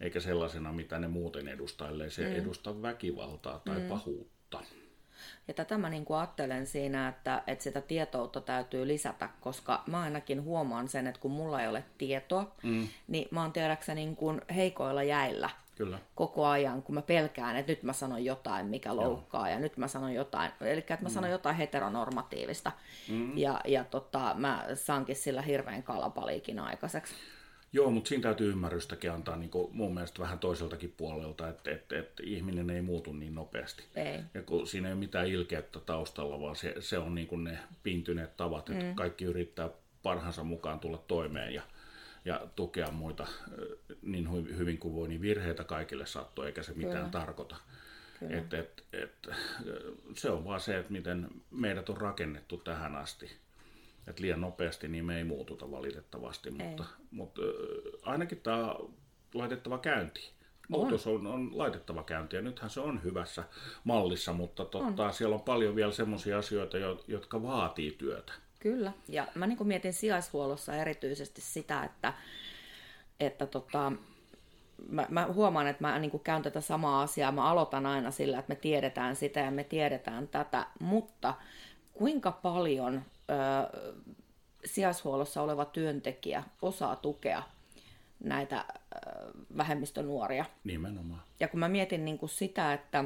eikä 0.00 0.20
sellaisena, 0.20 0.72
mitä 0.72 0.98
ne 0.98 1.08
muuten 1.08 1.48
edustaa, 1.48 1.88
ellei 1.88 2.10
se 2.10 2.28
mm. 2.28 2.34
edusta 2.34 2.82
väkivaltaa 2.82 3.58
tai 3.64 3.78
mm. 3.78 3.88
pahuutta. 3.88 4.60
Ja 5.48 5.54
tätä 5.54 5.78
mä 5.78 5.90
niin 5.90 6.04
kuin 6.04 6.18
ajattelen 6.18 6.66
siinä, 6.66 7.08
että, 7.08 7.42
että 7.46 7.64
sitä 7.64 7.80
tietoutta 7.80 8.40
täytyy 8.40 8.86
lisätä, 8.86 9.28
koska 9.40 9.82
mä 9.86 10.00
ainakin 10.00 10.42
huomaan 10.42 10.88
sen, 10.88 11.06
että 11.06 11.20
kun 11.20 11.30
mulla 11.30 11.62
ei 11.62 11.68
ole 11.68 11.84
tietoa, 11.98 12.54
mm. 12.62 12.88
niin 13.08 13.28
mä 13.30 13.42
oon 13.42 13.52
tiedäkseni 13.52 14.04
niin 14.04 14.16
kuin 14.16 14.40
heikoilla 14.54 15.02
jäillä 15.02 15.50
Kyllä. 15.76 15.98
koko 16.14 16.46
ajan, 16.46 16.82
kun 16.82 16.94
mä 16.94 17.02
pelkään, 17.02 17.56
että 17.56 17.72
nyt 17.72 17.82
mä 17.82 17.92
sanon 17.92 18.24
jotain, 18.24 18.66
mikä 18.66 18.96
loukkaa, 18.96 19.48
Joo. 19.48 19.54
ja 19.54 19.60
nyt 19.60 19.76
mä 19.76 19.88
sanon 19.88 20.14
jotain, 20.14 20.50
eli 20.60 20.78
että 20.78 20.98
mä 21.02 21.08
mm. 21.08 21.12
sanon 21.12 21.30
jotain 21.30 21.56
heteronormatiivista, 21.56 22.72
mm. 23.08 23.38
ja, 23.38 23.60
ja 23.64 23.84
tota, 23.84 24.34
mä 24.38 24.66
saankin 24.74 25.16
sillä 25.16 25.42
hirveän 25.42 25.82
kalapaliikin 25.82 26.58
aikaiseksi. 26.58 27.14
Joo, 27.72 27.90
mutta 27.90 28.08
siinä 28.08 28.22
täytyy 28.22 28.50
ymmärrystäkin 28.50 29.12
antaa 29.12 29.36
niin 29.36 29.50
mun 29.72 29.94
mielestä 29.94 30.22
vähän 30.22 30.38
toiseltakin 30.38 30.94
puolelta, 30.96 31.48
että, 31.48 31.70
että, 31.70 31.98
että 31.98 32.22
ihminen 32.26 32.70
ei 32.70 32.82
muutu 32.82 33.12
niin 33.12 33.34
nopeasti. 33.34 33.84
Ei. 33.94 34.20
Ja 34.34 34.42
kun 34.42 34.66
siinä 34.66 34.88
ei 34.88 34.92
ole 34.92 34.98
mitään 34.98 35.26
ilkeyttä 35.26 35.80
taustalla, 35.80 36.40
vaan 36.40 36.56
se, 36.56 36.74
se 36.80 36.98
on 36.98 37.14
niin 37.14 37.26
kuin 37.26 37.44
ne 37.44 37.58
pintyneet 37.82 38.36
tavat, 38.36 38.70
että 38.70 38.84
mm. 38.84 38.94
kaikki 38.94 39.24
yrittää 39.24 39.70
parhaansa 40.02 40.44
mukaan 40.44 40.80
tulla 40.80 40.98
toimeen 40.98 41.54
ja 41.54 41.62
ja 42.26 42.46
tukea 42.56 42.90
muita 42.90 43.26
niin 44.02 44.32
hyvin 44.58 44.78
kuin 44.78 44.94
voi, 44.94 45.08
niin 45.08 45.20
virheitä 45.20 45.64
kaikille 45.64 46.06
sattuu, 46.06 46.44
eikä 46.44 46.62
se 46.62 46.72
mitään 46.72 46.96
Kyllä. 46.96 47.10
tarkoita. 47.10 47.56
Et, 48.30 48.54
et, 48.54 48.84
et, 48.92 49.28
se 50.14 50.30
on 50.30 50.44
vaan 50.44 50.60
se, 50.60 50.78
että 50.78 50.92
miten 50.92 51.28
meidät 51.50 51.88
on 51.88 51.96
rakennettu 51.96 52.56
tähän 52.56 52.96
asti. 52.96 53.30
Et 54.06 54.20
liian 54.20 54.40
nopeasti 54.40 54.88
niin 54.88 55.04
me 55.04 55.18
ei 55.18 55.24
muututa 55.24 55.70
valitettavasti, 55.70 56.50
mutta, 56.50 56.84
mutta 57.10 57.42
ainakin 58.02 58.40
tämä 58.40 58.74
laitettava 59.34 59.78
käynti. 59.78 60.30
Muutos 60.68 61.06
on. 61.06 61.14
on, 61.14 61.26
on 61.26 61.58
laitettava 61.58 62.02
käynti 62.02 62.36
ja 62.36 62.42
nythän 62.42 62.70
se 62.70 62.80
on 62.80 63.02
hyvässä 63.02 63.44
mallissa, 63.84 64.32
mutta 64.32 64.64
totta, 64.64 65.06
on. 65.06 65.14
siellä 65.14 65.34
on 65.34 65.42
paljon 65.42 65.76
vielä 65.76 65.92
sellaisia 65.92 66.38
asioita, 66.38 66.76
jotka 67.06 67.42
vaatii 67.42 67.90
työtä. 67.90 68.32
Kyllä, 68.58 68.92
ja 69.08 69.26
mä 69.34 69.46
niin 69.46 69.66
mietin 69.66 69.92
sijaishuollossa 69.92 70.76
erityisesti 70.76 71.40
sitä, 71.40 71.84
että, 71.84 72.12
että 73.20 73.46
tota, 73.46 73.92
mä, 74.88 75.06
mä 75.10 75.26
huomaan, 75.34 75.66
että 75.66 75.84
mä 75.84 75.98
niin 75.98 76.20
käyn 76.20 76.42
tätä 76.42 76.60
samaa 76.60 77.02
asiaa, 77.02 77.32
mä 77.32 77.50
aloitan 77.50 77.86
aina 77.86 78.10
sillä, 78.10 78.38
että 78.38 78.52
me 78.52 78.56
tiedetään 78.56 79.16
sitä 79.16 79.40
ja 79.40 79.50
me 79.50 79.64
tiedetään 79.64 80.28
tätä, 80.28 80.66
mutta 80.80 81.34
kuinka 81.92 82.32
paljon 82.32 83.02
ö, 83.30 83.78
sijaishuollossa 84.64 85.42
oleva 85.42 85.64
työntekijä 85.64 86.42
osaa 86.62 86.96
tukea 86.96 87.42
näitä 88.20 88.64
ö, 88.68 88.98
vähemmistönuoria. 89.56 90.44
Nimenomaan. 90.64 91.22
Ja 91.40 91.48
kun 91.48 91.60
mä 91.60 91.68
mietin 91.68 92.04
niin 92.04 92.18
kuin 92.18 92.30
sitä, 92.30 92.72
että 92.72 93.04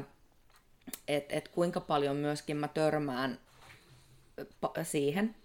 et, 1.07 1.25
et 1.29 1.47
kuinka 1.47 1.79
paljon 1.79 2.15
myöskin 2.15 2.57
mä 2.57 2.67
törmään 2.67 3.39
siihen, 4.83 5.35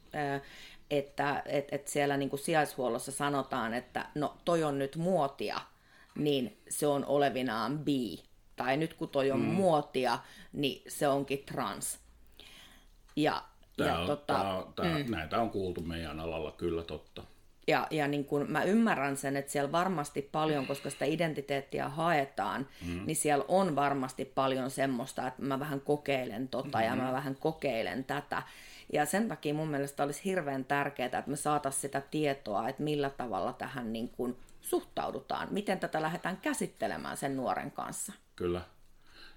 että 0.90 1.42
et, 1.46 1.68
et 1.72 1.88
siellä 1.88 2.16
niin 2.16 2.30
kuin 2.30 2.40
sijaishuollossa 2.40 3.12
sanotaan, 3.12 3.74
että 3.74 4.06
no 4.14 4.36
toi 4.44 4.64
on 4.64 4.78
nyt 4.78 4.96
muotia, 4.96 5.60
niin 6.14 6.56
se 6.68 6.86
on 6.86 7.04
olevinaan 7.04 7.78
bi. 7.78 8.22
Tai 8.56 8.76
nyt 8.76 8.94
kun 8.94 9.08
toi 9.08 9.30
on 9.30 9.40
mm. 9.40 9.46
muotia, 9.46 10.18
niin 10.52 10.82
se 10.88 11.08
onkin 11.08 11.42
trans. 11.46 11.98
Ja, 13.16 13.42
tää 13.76 13.86
ja 13.86 13.98
on, 13.98 14.06
tota, 14.06 14.34
tää 14.34 14.62
tää, 14.76 14.98
mm. 14.98 15.10
Näitä 15.10 15.40
on 15.40 15.50
kuultu 15.50 15.80
meidän 15.80 16.20
alalla 16.20 16.52
kyllä 16.52 16.82
totta. 16.82 17.22
Ja, 17.68 17.86
ja 17.90 18.08
niin 18.08 18.24
kun 18.24 18.46
mä 18.48 18.62
ymmärrän 18.62 19.16
sen, 19.16 19.36
että 19.36 19.52
siellä 19.52 19.72
varmasti 19.72 20.22
paljon, 20.22 20.66
koska 20.66 20.90
sitä 20.90 21.04
identiteettiä 21.04 21.88
haetaan, 21.88 22.68
mm. 22.86 23.06
niin 23.06 23.16
siellä 23.16 23.44
on 23.48 23.76
varmasti 23.76 24.24
paljon 24.24 24.70
semmoista, 24.70 25.26
että 25.26 25.42
mä 25.42 25.60
vähän 25.60 25.80
kokeilen 25.80 26.48
tota 26.48 26.78
mm-hmm. 26.78 26.98
ja 26.98 27.04
mä 27.04 27.12
vähän 27.12 27.36
kokeilen 27.36 28.04
tätä. 28.04 28.42
Ja 28.92 29.06
sen 29.06 29.28
takia 29.28 29.54
mun 29.54 29.68
mielestä 29.68 30.02
olisi 30.02 30.24
hirveän 30.24 30.64
tärkeää, 30.64 31.06
että 31.06 31.24
me 31.26 31.36
saataisiin 31.36 31.82
sitä 31.82 32.00
tietoa, 32.00 32.68
että 32.68 32.82
millä 32.82 33.10
tavalla 33.10 33.52
tähän 33.52 33.92
niin 33.92 34.08
kuin 34.08 34.36
suhtaudutaan, 34.60 35.48
miten 35.50 35.80
tätä 35.80 36.02
lähdetään 36.02 36.36
käsittelemään 36.36 37.16
sen 37.16 37.36
nuoren 37.36 37.70
kanssa. 37.70 38.12
Kyllä. 38.36 38.60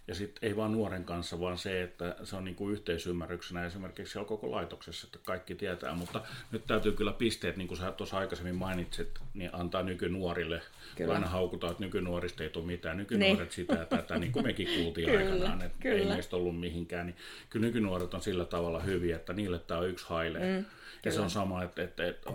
Ja 0.08 0.16
sitten 0.16 0.50
ei 0.50 0.56
vaan 0.56 0.72
nuoren 0.72 1.04
kanssa, 1.04 1.40
vaan 1.40 1.58
se, 1.58 1.84
että 1.84 2.16
se 2.24 2.36
on 2.36 2.44
niinku 2.44 2.70
yhteisymmärryksenä 2.70 3.66
esimerkiksi 3.66 4.12
siellä 4.12 4.28
koko 4.28 4.52
laitoksessa, 4.52 5.08
että 5.08 5.20
kaikki 5.24 5.56
tietää. 5.56 5.94
Mutta 5.94 6.22
nyt 6.52 6.68
täytyy 6.68 6.92
kyllä 6.92 7.14
pisteet, 7.14 7.58
niin 7.58 7.68
kuin 7.68 7.78
sä 7.78 7.92
tuossa 7.92 8.18
aikaisemmin 8.18 8.56
mainitsit, 8.56 9.20
niin 9.34 9.50
antaa 9.54 9.84
nykynuorille. 9.84 10.62
Kyllä. 10.96 11.14
Aina 11.14 11.28
haukutaan, 11.28 11.72
että 11.72 11.84
nykynuorista 11.84 12.44
ei 12.44 12.50
tule 12.50 12.66
mitään. 12.66 12.98
Nykynuoret 12.98 13.40
niin. 13.40 13.52
sitä 13.52 13.74
ja 13.76 13.86
tätä, 13.86 14.18
niin 14.18 14.32
kuin 14.32 14.46
mekin 14.46 14.68
kuultiin 14.76 15.10
kyllä, 15.10 15.34
aikanaan, 15.34 15.62
että 15.62 15.78
kyllä. 15.80 15.98
ei 15.98 16.06
meistä 16.06 16.36
ollut 16.36 16.60
mihinkään. 16.60 17.06
Niin 17.06 17.18
kyllä 17.50 17.66
nykynuoret 17.66 18.14
on 18.14 18.22
sillä 18.22 18.46
tavalla 18.46 18.80
hyviä, 18.80 19.16
että 19.16 19.34
niille 19.34 19.60
tämä 19.60 19.80
on 19.80 19.90
yksi 19.90 20.06
haile. 20.10 20.40
Mm. 20.40 20.66
Ja 21.06 21.12
se 21.12 21.22
on 21.22 21.30
sama, 21.30 21.64
että, 21.64 21.84
että, 21.84 22.08
että 22.08 22.30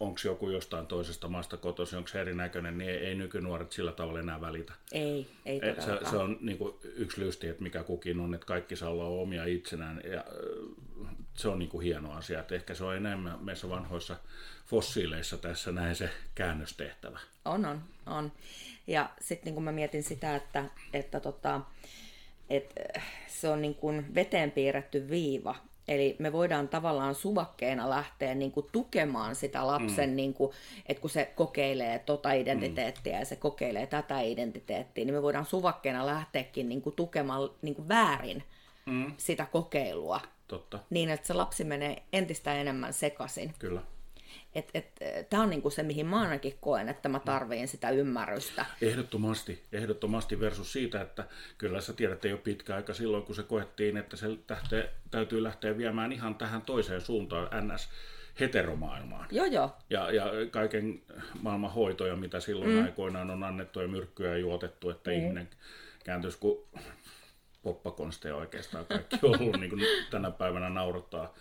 onko 0.00 0.20
joku 0.24 0.50
jostain 0.50 0.86
toisesta 0.86 1.28
maasta 1.28 1.56
kotoisin, 1.56 1.96
onko 1.96 2.08
se 2.08 2.20
erinäköinen, 2.20 2.78
niin 2.78 2.90
ei, 2.90 2.96
ei 2.96 3.14
nykynuoret 3.14 3.72
sillä 3.72 3.92
tavalla 3.92 4.20
enää 4.20 4.40
välitä. 4.40 4.72
Ei, 4.92 5.26
ei 5.44 5.60
se, 5.60 6.10
se 6.10 6.16
on 6.16 6.38
niin 6.40 6.58
kuin 6.58 6.74
yksi 6.96 7.20
lysti, 7.20 7.48
että 7.48 7.62
mikä 7.62 7.82
kukin 7.82 8.20
on, 8.20 8.34
että 8.34 8.46
kaikki 8.46 8.76
saa 8.76 8.90
olla 8.90 9.04
omia 9.04 9.44
itsenään. 9.44 10.00
Ja 10.12 10.24
se 11.34 11.48
on 11.48 11.58
niin 11.58 11.68
kuin 11.68 11.84
hieno 11.84 12.12
asia, 12.12 12.40
että 12.40 12.54
ehkä 12.54 12.74
se 12.74 12.84
on 12.84 12.96
enemmän 12.96 13.44
meissä 13.44 13.68
vanhoissa 13.68 14.16
fossiileissa 14.66 15.38
tässä 15.38 15.72
näin 15.72 15.96
se 15.96 16.10
käännöstehtävä. 16.34 17.18
On, 17.44 17.64
on, 17.64 17.82
on. 18.06 18.32
Ja 18.86 19.10
sitten 19.20 19.44
niin 19.44 19.54
kuin 19.54 19.64
mä 19.64 19.72
mietin 19.72 20.02
sitä, 20.02 20.36
että, 20.36 20.64
että 20.92 21.20
tota, 21.20 21.60
että 22.50 23.00
se 23.28 23.48
on 23.48 23.62
niin 23.62 23.74
kuin 23.74 24.14
veteen 24.14 24.50
piirretty 24.50 25.08
viiva, 25.10 25.56
Eli 25.88 26.16
me 26.18 26.32
voidaan 26.32 26.68
tavallaan 26.68 27.14
suvakkeena 27.14 27.90
lähteä 27.90 28.34
niin 28.34 28.52
kuin 28.52 28.66
tukemaan 28.72 29.34
sitä 29.34 29.66
lapsen, 29.66 30.10
mm. 30.10 30.16
niin 30.16 30.34
kuin, 30.34 30.52
että 30.86 31.00
kun 31.00 31.10
se 31.10 31.32
kokeilee 31.34 31.98
tota 31.98 32.32
identiteettiä 32.32 33.12
mm. 33.12 33.18
ja 33.18 33.24
se 33.24 33.36
kokeilee 33.36 33.86
tätä 33.86 34.20
identiteettiä, 34.20 35.04
niin 35.04 35.14
me 35.14 35.22
voidaan 35.22 35.46
suvakkeena 35.46 36.06
lähteäkin 36.06 36.68
niin 36.68 36.82
kuin 36.82 36.96
tukemaan 36.96 37.50
niin 37.62 37.74
kuin 37.74 37.88
väärin 37.88 38.42
mm. 38.86 39.12
sitä 39.16 39.46
kokeilua. 39.46 40.20
Totta. 40.48 40.78
Niin, 40.90 41.10
että 41.10 41.26
se 41.26 41.34
lapsi 41.34 41.64
menee 41.64 42.02
entistä 42.12 42.54
enemmän 42.54 42.92
sekaisin. 42.92 43.54
Kyllä. 43.58 43.82
Et, 44.54 44.70
et, 44.74 44.86
Tämä 45.30 45.42
on 45.42 45.50
niinku 45.50 45.70
se, 45.70 45.82
mihin 45.82 46.06
mä 46.06 46.20
ainakin 46.20 46.58
koen, 46.60 46.88
että 46.88 47.08
mä 47.08 47.20
tarviin 47.20 47.68
sitä 47.68 47.90
ymmärrystä. 47.90 48.66
Ehdottomasti, 48.82 49.62
ehdottomasti 49.72 50.40
versus 50.40 50.72
siitä, 50.72 51.00
että 51.00 51.24
kyllä 51.58 51.80
sä 51.80 51.92
tiedät 51.92 52.24
jo 52.24 52.38
pitkä 52.38 52.74
aika 52.74 52.94
silloin, 52.94 53.22
kun 53.22 53.34
se 53.34 53.42
koettiin, 53.42 53.96
että 53.96 54.16
se 54.16 54.26
lähtee, 54.50 54.92
täytyy 55.10 55.42
lähteä 55.42 55.78
viemään 55.78 56.12
ihan 56.12 56.34
tähän 56.34 56.62
toiseen 56.62 57.00
suuntaan, 57.00 57.48
ns 57.74 57.88
heteromaailmaan. 58.40 59.28
Joo, 59.30 59.46
joo. 59.46 59.76
Ja, 59.90 60.10
ja 60.10 60.24
kaiken 60.50 61.02
maailman 61.42 61.72
hoitoja, 61.72 62.16
mitä 62.16 62.40
silloin 62.40 62.70
mm. 62.70 62.84
aikoinaan 62.84 63.30
on 63.30 63.44
annettu 63.44 63.80
ja 63.80 63.88
myrkkyä 63.88 64.28
ja 64.28 64.38
juotettu, 64.38 64.90
että 64.90 65.10
mm. 65.10 65.16
ihminen 65.16 65.48
kääntyisi, 66.04 66.38
kun 66.38 66.66
poppakonsteja 67.62 68.36
oikeastaan 68.36 68.86
kaikki 68.86 69.18
on 69.22 69.40
ollut, 69.40 69.60
niin 69.60 69.70
kuin 69.70 69.82
tänä 70.10 70.30
päivänä 70.30 70.68
naurattaa. 70.70 71.34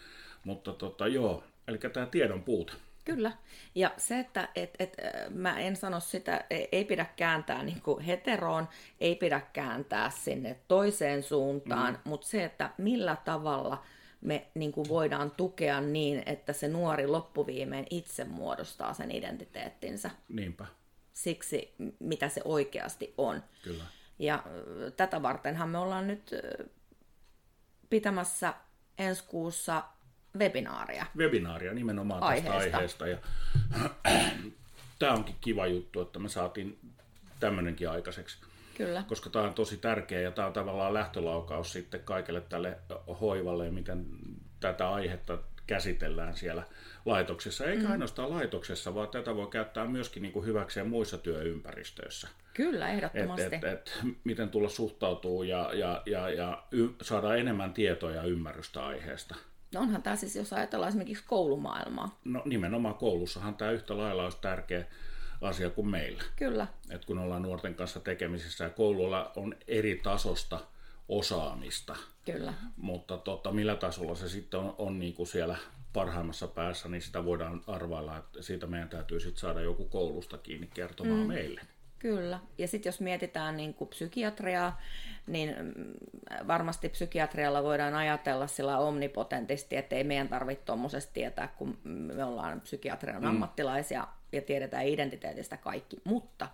Mutta 0.44 0.74
tota, 0.74 1.08
joo, 1.08 1.44
eli 1.68 1.78
tämä 1.78 2.06
tiedon 2.06 2.44
puute. 2.44 2.74
Kyllä. 3.06 3.32
Ja 3.76 3.92
se, 3.98 4.20
että 4.20 4.50
et, 4.56 4.76
et, 4.80 4.98
mä 5.30 5.60
en 5.60 5.76
sano 5.76 6.00
sitä, 6.00 6.46
e, 6.50 6.66
ei 6.72 6.86
pidä 6.86 7.06
kääntää 7.16 7.64
niin 7.64 7.82
kuin 7.82 8.04
heteroon, 8.04 8.68
ei 9.00 9.16
pidä 9.16 9.42
kääntää 9.54 10.10
sinne 10.10 10.60
toiseen 10.68 11.24
suuntaan, 11.24 11.94
mm. 11.94 12.10
mutta 12.10 12.28
se, 12.28 12.44
että 12.44 12.70
millä 12.78 13.16
tavalla 13.26 13.84
me 14.22 14.48
niin 14.54 14.72
kuin 14.72 14.90
voidaan 14.90 15.32
tukea 15.32 15.82
niin, 15.82 16.24
että 16.26 16.54
se 16.54 16.68
nuori 16.68 17.08
loppuviimein 17.08 17.86
itse 17.90 18.24
muodostaa 18.24 18.94
sen 18.94 19.12
identiteettinsä. 19.12 20.10
Niinpä. 20.30 20.66
Siksi, 21.14 21.76
mitä 22.00 22.30
se 22.30 22.42
oikeasti 22.46 23.14
on. 23.18 23.44
Kyllä. 23.64 23.84
Ja 24.20 24.44
tätä 24.98 25.22
vartenhan 25.22 25.70
me 25.70 25.78
ollaan 25.78 26.08
nyt 26.08 26.32
pitämässä 27.90 28.54
ensi 28.98 29.24
kuussa 29.28 29.84
webinaaria. 30.38 31.06
Webinaaria 31.18 31.74
nimenomaan 31.74 32.24
aiheesta. 32.24 32.60
tästä 32.60 32.78
aiheesta. 32.78 33.08
Ja, 33.08 33.18
tämä 35.00 35.14
onkin 35.14 35.36
kiva 35.42 35.68
juttu, 35.68 36.02
että 36.02 36.20
me 36.20 36.30
saatiin 36.30 36.80
tämmöinenkin 37.40 37.90
aikaiseksi. 37.90 38.38
Kyllä. 38.78 39.04
Koska 39.08 39.30
tämä 39.30 39.46
on 39.46 39.54
tosi 39.54 39.78
tärkeä 39.78 40.22
ja 40.22 40.32
tämä 40.32 40.48
on 40.48 40.54
tavallaan 40.54 40.94
lähtölaukaus 40.94 41.74
sitten 41.74 42.00
kaikelle 42.04 42.42
tälle 42.42 42.78
hoivalle 43.22 43.66
ja 43.66 43.72
miten 43.72 44.06
tätä 44.60 44.90
aihetta 44.90 45.38
käsitellään 45.68 46.38
siellä 46.38 46.64
laitoksessa. 47.06 47.66
Eikä 47.66 47.84
mm. 47.84 47.92
ainoastaan 47.92 48.30
laitoksessa, 48.30 48.96
vaan 48.96 49.08
tätä 49.08 49.36
voi 49.36 49.48
käyttää 49.48 49.86
myöskin 49.86 50.24
niin 50.24 50.34
kuin 50.34 50.46
hyväkseen 50.46 50.90
muissa 50.90 51.18
työympäristöissä. 51.18 52.28
Kyllä, 52.54 52.90
ehdottomasti. 52.90 53.46
Et, 53.46 53.54
et, 53.54 53.64
et, 53.64 54.00
miten 54.24 54.50
tulla 54.50 54.70
suhtautuu 54.70 55.44
ja, 55.44 55.70
ja, 55.74 56.02
ja, 56.06 56.30
ja 56.30 56.64
y, 56.72 56.88
saada 57.02 57.36
enemmän 57.36 57.74
tietoa 57.74 58.12
ja 58.12 58.24
ymmärrystä 58.24 58.86
aiheesta. 58.86 59.36
No 59.74 59.82
onhan 59.82 60.04
tämä 60.04 60.16
siis, 60.16 60.36
jos 60.36 60.54
ajatellaan 60.54 60.90
esimerkiksi 60.90 61.24
koulumaailmaa. 61.28 62.20
No 62.26 62.42
nimenomaan 62.46 62.96
koulussahan 62.96 63.56
tämä 63.56 63.72
yhtä 63.72 63.98
lailla 63.98 64.24
olisi 64.24 64.38
tärkeä 64.42 64.86
asia 65.42 65.70
kuin 65.70 65.88
meillä. 65.88 66.24
Kyllä. 66.36 66.68
Et 66.90 67.06
kun 67.06 67.20
ollaan 67.20 67.42
nuorten 67.42 67.76
kanssa 67.76 68.00
tekemisissä 68.00 68.64
ja 68.64 68.70
koululla 68.70 69.32
on 69.36 69.56
eri 69.68 70.00
tasosta 70.04 70.60
osaamista. 71.10 71.96
Kyllä. 72.26 72.54
Mutta 72.78 73.18
tota, 73.18 73.52
millä 73.52 73.76
tasolla 73.76 74.16
se 74.16 74.30
sitten 74.30 74.60
on, 74.60 74.76
on 74.78 75.00
niin 75.00 75.14
kuin 75.14 75.28
siellä 75.28 75.56
parhaimmassa 75.94 76.48
päässä, 76.48 76.90
niin 76.90 77.02
sitä 77.02 77.26
voidaan 77.26 77.62
arvailla, 77.68 78.18
että 78.18 78.42
siitä 78.42 78.68
meidän 78.68 78.90
täytyy 78.90 79.20
sitten 79.20 79.40
saada 79.40 79.62
joku 79.62 79.86
koulusta 79.86 80.38
kiinni 80.38 80.70
kertomaan 80.74 81.20
mm. 81.20 81.28
meille. 81.28 81.62
Kyllä. 82.04 82.40
Ja 82.58 82.68
sitten 82.68 82.90
jos 82.90 83.02
mietitään 83.02 83.58
niin 83.58 83.74
kuin 83.74 83.90
psykiatriaa, 83.90 84.82
niin 85.28 85.56
mm, 85.60 85.94
varmasti 86.48 86.90
psykiatrialla 86.90 87.64
voidaan 87.64 87.94
ajatella 87.96 88.48
sillä 88.48 88.78
omnipotentisti, 88.78 89.78
että 89.78 89.96
ei 89.96 90.04
meidän 90.04 90.28
tarvitse 90.28 90.66
tuommoisesta 90.66 91.14
tietää, 91.14 91.48
kun 91.48 91.78
me 91.84 92.24
ollaan 92.24 92.62
psykiatrian 92.62 93.22
mm. 93.22 93.30
ammattilaisia 93.30 94.08
ja 94.32 94.42
tiedetään 94.42 94.88
identiteetistä 94.88 95.58
kaikki. 95.58 95.98
Mutta 96.04 96.50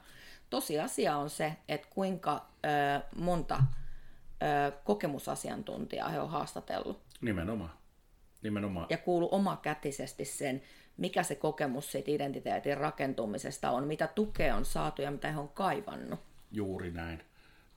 tosiasia 0.49 1.17
on 1.17 1.29
se, 1.29 1.53
että 1.69 1.87
kuinka 1.89 2.45
ö, 2.65 3.01
monta 3.15 3.63
ö, 4.43 4.71
kokemusasiantuntijaa 4.83 6.09
he 6.09 6.19
on 6.19 6.29
haastatellut. 6.29 7.01
Nimenomaan. 7.21 7.71
Nimenomaan. 8.43 8.87
Ja 8.89 8.97
kuulu 8.97 9.29
omakätisesti 9.31 10.25
sen, 10.25 10.61
mikä 10.99 11.23
se 11.23 11.35
kokemus 11.35 11.91
siitä 11.91 12.11
identiteetin 12.11 12.77
rakentumisesta 12.77 13.71
on, 13.71 13.87
mitä 13.87 14.07
tukea 14.07 14.55
on 14.55 14.65
saatu 14.65 15.01
ja 15.01 15.11
mitä 15.11 15.31
he 15.31 15.39
on 15.39 15.49
kaivannut. 15.49 16.19
Juuri 16.51 16.91
näin 16.91 17.23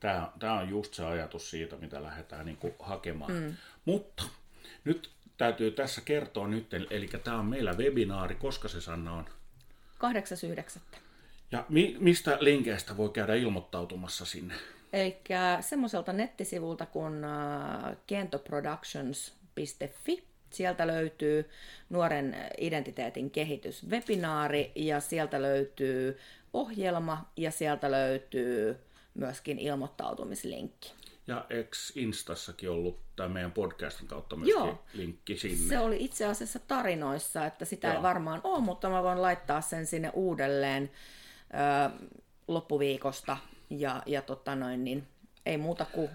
Tämä, 0.03 0.33
tämä 0.39 0.59
on 0.59 0.69
just 0.69 0.95
se 0.95 1.05
ajatus 1.05 1.51
siitä, 1.51 1.77
mitä 1.77 2.03
lähdetään 2.03 2.47
niin 2.47 2.57
kuin 2.57 2.75
hakemaan. 2.79 3.33
Mm. 3.33 3.55
Mutta 3.85 4.25
nyt 4.85 5.11
täytyy 5.37 5.71
tässä 5.71 6.01
kertoa 6.01 6.49
nyt, 6.49 6.75
eli 6.91 7.09
tämä 7.25 7.39
on 7.39 7.47
meillä 7.47 7.73
webinaari, 7.73 8.35
koska 8.35 8.69
se 8.69 8.81
Sanna 8.81 9.13
on? 9.13 9.25
8.9. 9.25 9.31
Ja 11.53 11.65
mi- 11.69 11.97
mistä 12.01 12.39
linkeistä 12.41 12.97
voi 12.97 13.09
käydä 13.09 13.35
ilmoittautumassa 13.35 14.25
sinne? 14.25 14.55
Eli 14.93 15.21
semmoiselta 15.61 16.13
nettisivulta 16.13 16.87
kuin 16.87 17.15
uh, 17.25 17.97
kentoproductions.fi. 18.07 20.25
Sieltä 20.55 20.87
löytyy 20.87 21.51
nuoren 21.91 22.37
identiteetin 22.59 23.31
kehityswebinaari 23.31 24.73
ja 24.75 25.01
sieltä 25.01 25.43
löytyy 25.43 26.19
ohjelma 26.53 27.31
ja 27.37 27.51
sieltä 27.51 27.91
löytyy 27.91 28.77
myöskin 29.15 29.59
ilmoittautumislinkki. 29.59 30.93
Ja 31.27 31.47
ex 31.51 31.97
Instassakin 31.97 32.71
ollut 32.71 32.99
tämä 33.17 33.29
meidän 33.29 33.53
podcastin 33.53 34.09
kautta 34.09 34.37
myöskin 34.37 34.55
Joo. 34.55 34.85
linkki 34.95 35.37
sinne? 35.37 35.69
Se 35.69 35.79
oli 35.79 36.05
itse 36.05 36.27
asiassa 36.27 36.59
tarinoissa, 36.59 37.47
että 37.47 37.65
sitä 37.65 37.87
Joo. 37.89 37.97
ei 37.97 38.03
varmaan 38.03 38.41
ole, 38.45 38.61
mutta 38.61 38.91
mä 38.91 39.03
voin 39.03 39.23
laittaa 39.23 39.61
sen 39.61 39.87
sinne 39.87 40.11
uudelleen 40.15 40.91
ö, 41.55 42.09
loppuviikosta 42.49 43.37
ja, 43.71 44.03
ja 44.07 44.23
tota 44.23 44.57
noin, 44.57 44.85
niin 44.85 45.09
ei 45.47 45.57
muuta 45.57 45.85
kuin 45.85 46.11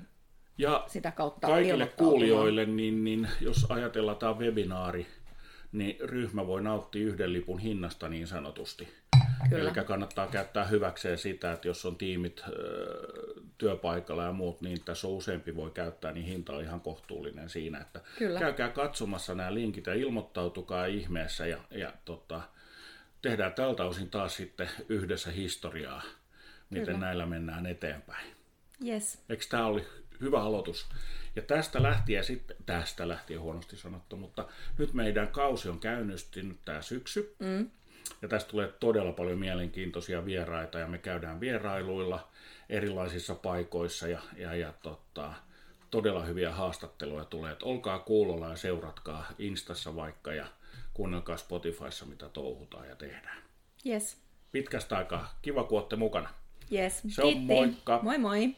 ja 0.57 0.83
sitä 0.87 1.11
kautta 1.11 1.47
kaikille 1.47 1.87
kuulijoille, 1.87 2.65
niin, 2.65 3.03
niin 3.03 3.27
jos 3.41 3.65
ajatellaan 3.69 4.17
tämä 4.17 4.33
webinaari, 4.33 5.07
niin 5.71 5.97
ryhmä 5.99 6.47
voi 6.47 6.61
nauttia 6.61 7.07
yhden 7.07 7.33
lipun 7.33 7.59
hinnasta 7.59 8.09
niin 8.09 8.27
sanotusti. 8.27 8.87
Kyllä. 9.49 9.69
Eli 9.69 9.85
kannattaa 9.85 10.27
käyttää 10.27 10.65
hyväkseen 10.65 11.17
sitä, 11.17 11.51
että 11.51 11.67
jos 11.67 11.85
on 11.85 11.95
tiimit 11.95 12.43
työpaikalla 13.57 14.23
ja 14.23 14.31
muut, 14.31 14.61
niin 14.61 14.83
tässä 14.85 15.07
on 15.07 15.13
useampi 15.13 15.55
voi 15.55 15.71
käyttää, 15.71 16.11
niin 16.11 16.25
hinta 16.25 16.53
on 16.53 16.63
ihan 16.63 16.81
kohtuullinen 16.81 17.49
siinä, 17.49 17.79
että 17.79 18.01
Kyllä. 18.17 18.39
käykää 18.39 18.69
katsomassa 18.69 19.35
nämä 19.35 19.53
linkit 19.53 19.85
ja 19.85 19.93
ilmoittautukaa 19.93 20.85
ihmeessä 20.85 21.47
ja, 21.47 21.57
ja 21.71 21.93
tota, 22.05 22.41
tehdään 23.21 23.53
tältä 23.53 23.83
osin 23.83 24.09
taas 24.09 24.35
sitten 24.35 24.69
yhdessä 24.89 25.31
historiaa, 25.31 26.01
miten 26.69 26.85
Kyllä. 26.85 26.99
näillä 26.99 27.25
mennään 27.25 27.65
eteenpäin. 27.65 28.27
Yes. 28.85 29.23
Eikö 29.29 29.45
tämä 29.49 29.65
oli 29.65 29.85
hyvä 30.21 30.41
aloitus? 30.41 30.85
Ja 31.35 31.41
tästä 31.41 31.83
lähtien 31.83 32.23
sitten, 32.23 32.57
tästä 32.65 33.07
lähtien 33.07 33.41
huonosti 33.41 33.77
sanottu, 33.77 34.17
mutta 34.17 34.47
nyt 34.77 34.93
meidän 34.93 35.27
kausi 35.27 35.69
on 35.69 35.79
käynnistynyt 35.79 36.57
tämä 36.65 36.81
syksy. 36.81 37.35
Mm. 37.39 37.69
Ja 38.21 38.27
tästä 38.27 38.51
tulee 38.51 38.73
todella 38.79 39.11
paljon 39.11 39.39
mielenkiintoisia 39.39 40.25
vieraita 40.25 40.79
ja 40.79 40.87
me 40.87 40.97
käydään 40.97 41.39
vierailuilla 41.39 42.27
erilaisissa 42.69 43.35
paikoissa 43.35 44.07
ja, 44.07 44.19
ja, 44.37 44.55
ja 44.55 44.73
tota, 44.81 45.33
todella 45.91 46.23
hyviä 46.23 46.51
haastatteluja 46.51 47.25
tulee. 47.25 47.51
Et 47.51 47.63
olkaa 47.63 47.99
kuulolla 47.99 48.49
ja 48.49 48.55
seuratkaa 48.55 49.27
Instassa 49.39 49.95
vaikka 49.95 50.33
ja 50.33 50.47
kuunnelkaa 50.93 51.37
Spotifyssa 51.37 52.05
mitä 52.05 52.29
touhutaan 52.29 52.87
ja 52.87 52.95
tehdään. 52.95 53.37
Yes. 53.85 54.17
Pitkästä 54.51 54.97
aikaa. 54.97 55.39
Kiva 55.41 55.63
kun 55.63 55.79
olette 55.79 55.95
mukana. 55.95 56.29
Yes. 56.71 57.03
Se 57.07 57.23
on 57.23 57.37
moikka. 57.37 57.99
Moi 58.03 58.17
moi. 58.17 58.55